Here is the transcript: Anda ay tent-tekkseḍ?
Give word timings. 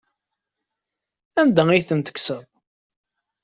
Anda 1.41 1.63
ay 1.69 1.83
tent-tekkseḍ? 1.83 2.43